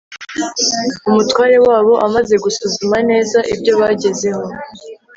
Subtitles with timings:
[1.09, 4.43] umutware wabo, amaze gusuzuma neza ibyo bagezeho